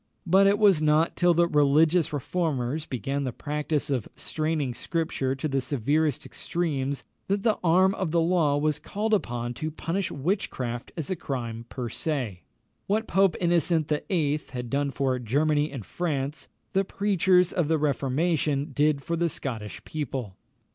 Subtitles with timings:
[0.25, 5.47] But it was not till the religious reformers began the practice of straining Scripture to
[5.47, 10.91] the severest extremes that the arm of the law was called upon to punish witchcraft
[10.97, 12.41] as a crime per se.
[12.87, 14.41] What Pope Innocent VIII.
[14.53, 19.83] had done for Germany and France, the preachers of the Reformation did for the Scottish
[19.83, 20.35] people.